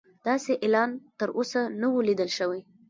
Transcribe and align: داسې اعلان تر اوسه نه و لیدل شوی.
داسې 0.27 0.51
اعلان 0.63 0.91
تر 1.19 1.29
اوسه 1.37 1.61
نه 1.81 1.87
و 1.91 2.05
لیدل 2.07 2.29
شوی. 2.37 2.61